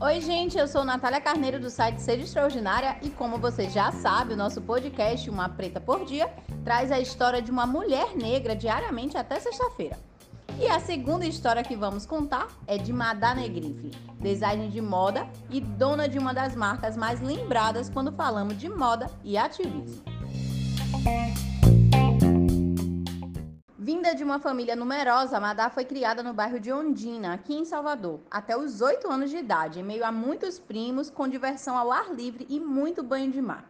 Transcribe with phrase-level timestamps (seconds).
[0.00, 4.34] Oi, gente, eu sou Natália Carneiro do site Seja Extraordinária e como você já sabe,
[4.34, 6.32] o nosso podcast Uma Preta por Dia
[6.64, 9.98] traz a história de uma mulher negra diariamente até sexta-feira.
[10.60, 13.90] E a segunda história que vamos contar é de Madá Negrife,
[14.20, 19.10] designer de moda e dona de uma das marcas mais lembradas quando falamos de moda
[19.24, 20.04] e ativismo.
[23.86, 28.18] Vinda de uma família numerosa, Madá foi criada no bairro de Ondina, aqui em Salvador,
[28.30, 32.10] até os 8 anos de idade, em meio a muitos primos, com diversão ao ar
[32.10, 33.62] livre e muito banho de mar.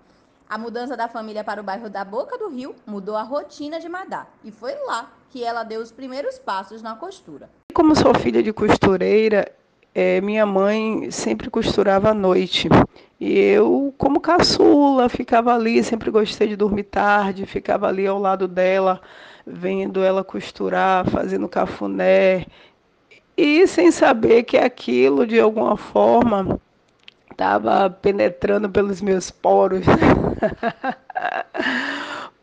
[0.48, 3.88] A mudança da família para o bairro da Boca do Rio mudou a rotina de
[3.88, 7.50] Madá, e foi lá que ela deu os primeiros passos na costura.
[7.74, 9.50] Como sou filha de costureira,
[9.92, 12.69] é, minha mãe sempre costurava à noite.
[13.20, 18.48] E eu, como caçula, ficava ali, sempre gostei de dormir tarde, ficava ali ao lado
[18.48, 19.00] dela,
[19.46, 22.46] vendo ela costurar, fazendo cafuné.
[23.36, 26.61] E sem saber que aquilo, de alguma forma,
[27.30, 29.84] estava penetrando pelos meus poros.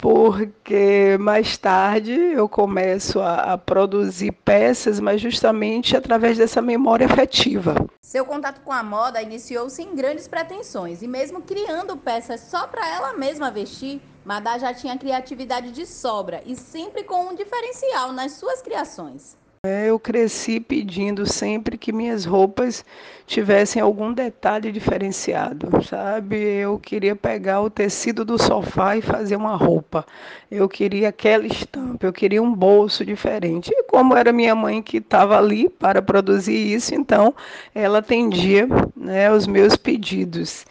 [0.02, 7.76] porque mais tarde eu começo a, a, produzir peças, mas justamente através dessa memória afetiva.
[8.12, 12.86] Seu contato com a moda iniciou sem grandes pretensões e mesmo criando peças só para
[12.86, 18.34] ela mesma vestir, Madá já tinha criatividade de sobra e sempre com um diferencial nas
[18.34, 19.38] suas criações.
[19.64, 22.84] É, eu cresci pedindo sempre que minhas roupas
[23.28, 26.36] tivessem algum detalhe diferenciado, sabe?
[26.36, 30.04] Eu queria pegar o tecido do sofá e fazer uma roupa.
[30.50, 33.70] Eu queria aquela estampa, eu queria um bolso diferente.
[33.72, 37.32] E como era minha mãe que estava ali para produzir isso, então
[37.76, 40.66] ela atendia né, os meus pedidos.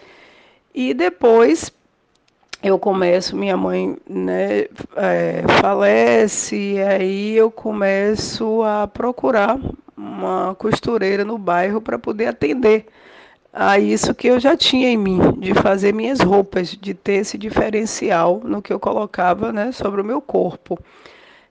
[0.75, 1.71] E depois
[2.63, 4.67] eu começo, minha mãe né,
[4.97, 9.59] é, falece, e aí eu começo a procurar
[9.97, 12.87] uma costureira no bairro para poder atender
[13.53, 17.37] a isso que eu já tinha em mim, de fazer minhas roupas, de ter esse
[17.37, 20.79] diferencial no que eu colocava né, sobre o meu corpo.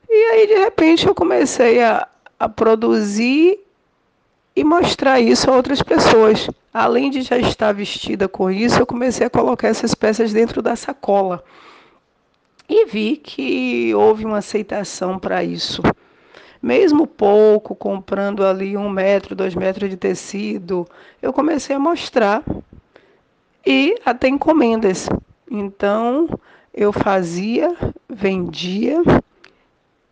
[0.07, 2.07] E aí, de repente, eu comecei a,
[2.39, 3.59] a produzir
[4.56, 6.50] e mostrar isso a outras pessoas.
[6.74, 10.75] Além de já estar vestida com isso, eu comecei a colocar essas peças dentro da
[10.75, 11.44] sacola.
[12.69, 15.81] E vi que houve uma aceitação para isso.
[16.62, 20.88] Mesmo pouco, comprando ali um metro, dois metros de tecido,
[21.22, 22.44] eu comecei a mostrar
[23.66, 25.09] e até encomendas.
[25.50, 26.30] Então,
[26.74, 27.75] eu fazia,
[28.07, 29.01] vendia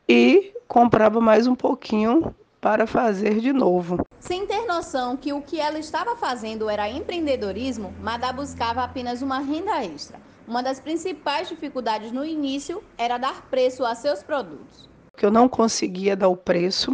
[0.09, 2.33] e comprava mais um pouquinho
[2.67, 4.05] para fazer de novo.
[4.19, 9.39] Sem ter noção que o que ela estava fazendo era empreendedorismo, Madá buscava apenas uma
[9.39, 10.19] renda extra.
[10.45, 14.89] Uma das principais dificuldades no início era dar preço a seus produtos.
[15.15, 16.91] Que eu não conseguia dar o preço.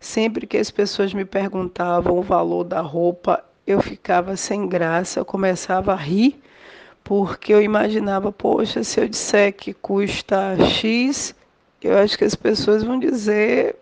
[0.00, 5.24] Sempre que as pessoas me perguntavam o valor da roupa, eu ficava sem graça, eu
[5.24, 6.42] começava a rir,
[7.04, 11.32] porque eu imaginava, poxa, se eu disser que custa X,
[11.80, 13.76] eu acho que as pessoas vão dizer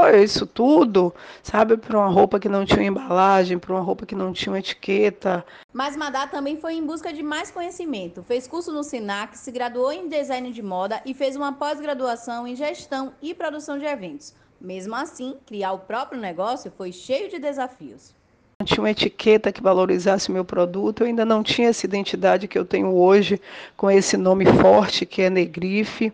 [0.00, 4.14] Olha, isso tudo, sabe, para uma roupa que não tinha embalagem, para uma roupa que
[4.14, 5.44] não tinha etiqueta.
[5.72, 8.22] Mas Madá também foi em busca de mais conhecimento.
[8.22, 12.54] Fez curso no SINAC, se graduou em design de moda e fez uma pós-graduação em
[12.54, 14.32] gestão e produção de eventos.
[14.60, 18.14] Mesmo assim, criar o próprio negócio foi cheio de desafios.
[18.60, 22.46] Não tinha uma etiqueta que valorizasse o meu produto, eu ainda não tinha essa identidade
[22.46, 23.40] que eu tenho hoje,
[23.76, 26.12] com esse nome forte que é Negrife.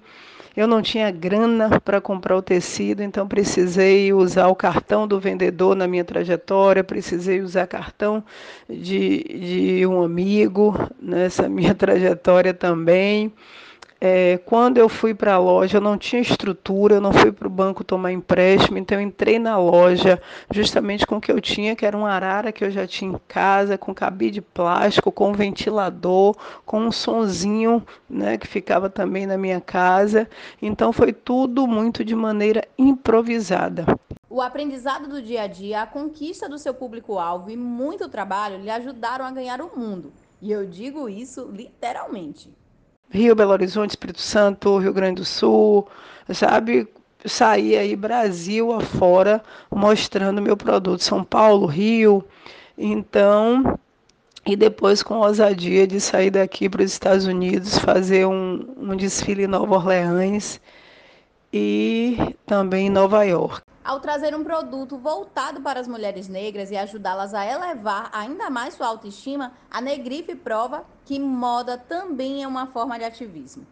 [0.56, 5.74] Eu não tinha grana para comprar o tecido, então precisei usar o cartão do vendedor
[5.74, 8.24] na minha trajetória, precisei usar cartão
[8.68, 13.32] de, de um amigo nessa minha trajetória também.
[14.06, 17.46] É, quando eu fui para a loja, eu não tinha estrutura, eu não fui para
[17.46, 20.20] o banco tomar empréstimo, então eu entrei na loja
[20.52, 23.20] justamente com o que eu tinha, que era um arara que eu já tinha em
[23.26, 29.38] casa, com cabide plástico, com um ventilador, com um sonzinho né, que ficava também na
[29.38, 30.28] minha casa.
[30.60, 33.86] Então foi tudo muito de maneira improvisada.
[34.28, 38.68] O aprendizado do dia a dia, a conquista do seu público-alvo e muito trabalho lhe
[38.68, 40.12] ajudaram a ganhar o mundo.
[40.42, 42.52] E eu digo isso literalmente.
[43.10, 45.86] Rio, Belo Horizonte, Espírito Santo, Rio Grande do Sul,
[46.32, 46.88] sabe?
[47.24, 51.02] Sair aí Brasil afora mostrando meu produto.
[51.02, 52.24] São Paulo, Rio.
[52.76, 53.78] Então,
[54.46, 59.44] e depois com ousadia de sair daqui para os Estados Unidos, fazer um, um desfile
[59.44, 60.60] em Nova Orleans
[61.52, 63.62] e também em Nova York.
[63.84, 68.74] Ao trazer um produto voltado para as mulheres negras e ajudá-las a elevar ainda mais
[68.74, 73.66] sua autoestima, a Negrife prova que moda também é uma forma de ativismo.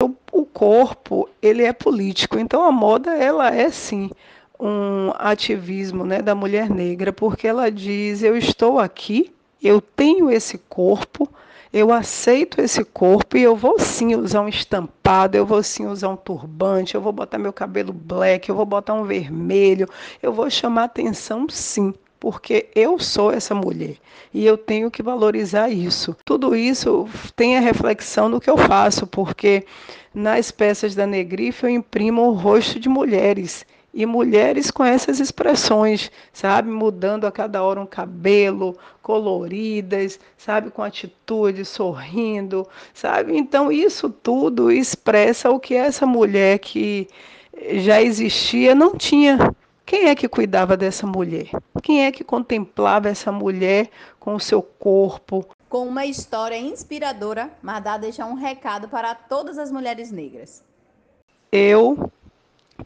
[0.00, 4.10] Eu o corpo ele é político, então a moda ela é sim
[4.58, 10.58] um ativismo né, da mulher negra, porque ela diz: eu estou aqui, eu tenho esse
[10.58, 11.28] corpo,
[11.72, 16.08] eu aceito esse corpo e eu vou sim usar um estampado, eu vou sim usar
[16.08, 19.88] um turbante, eu vou botar meu cabelo black, eu vou botar um vermelho,
[20.22, 23.96] eu vou chamar atenção sim porque eu sou essa mulher
[24.34, 26.16] e eu tenho que valorizar isso.
[26.24, 29.64] Tudo isso tem a reflexão do que eu faço, porque
[30.12, 33.64] nas peças da Negrife eu imprimo o rosto de mulheres
[33.98, 40.84] e mulheres com essas expressões, sabe, mudando a cada hora um cabelo, coloridas, sabe, com
[40.84, 42.64] atitude, sorrindo,
[42.94, 43.36] sabe?
[43.36, 47.08] Então isso tudo expressa o que essa mulher que
[47.72, 49.52] já existia não tinha
[49.84, 51.48] quem é que cuidava dessa mulher?
[51.82, 53.88] Quem é que contemplava essa mulher
[54.20, 55.44] com o seu corpo?
[55.68, 60.62] Com uma história inspiradora, Madá deixa um recado para todas as mulheres negras.
[61.50, 62.12] Eu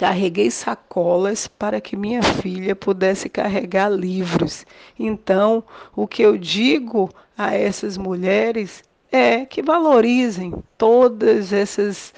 [0.03, 4.67] carreguei sacolas para que minha filha pudesse carregar livros.
[4.99, 5.63] Então,
[5.95, 7.09] o que eu digo
[7.39, 8.83] a essas mulheres
[9.13, 12.13] é que valorizem todas essas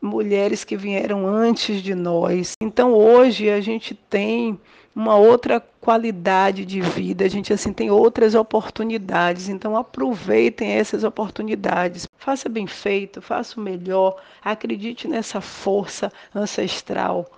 [0.00, 2.52] mulheres que vieram antes de nós.
[2.60, 4.58] Então hoje a gente tem
[4.94, 9.48] uma outra qualidade de vida, a gente assim tem outras oportunidades.
[9.48, 12.06] Então aproveitem essas oportunidades.
[12.18, 17.30] Faça bem feito, faça o melhor, acredite nessa força ancestral,